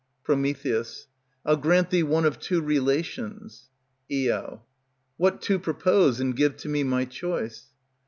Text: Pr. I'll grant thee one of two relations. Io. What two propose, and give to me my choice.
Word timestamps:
Pr. 0.23 0.33
I'll 1.45 1.55
grant 1.57 1.91
thee 1.91 2.01
one 2.01 2.25
of 2.25 2.39
two 2.39 2.59
relations. 2.59 3.69
Io. 4.11 4.63
What 5.17 5.43
two 5.43 5.59
propose, 5.59 6.19
and 6.19 6.35
give 6.35 6.57
to 6.57 6.69
me 6.69 6.83
my 6.83 7.05
choice. 7.05 7.67